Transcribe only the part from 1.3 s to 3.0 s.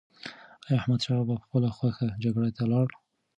په خپله خوښه جګړې ته لاړ؟